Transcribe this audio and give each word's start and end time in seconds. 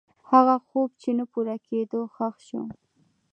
هغه 0.31 0.55
خوب 0.67 0.89
چې 1.01 1.09
نه 1.17 1.25
پوره 1.31 1.55
کېده، 1.67 1.99
ښخ 2.15 2.35
شو. 2.47 2.61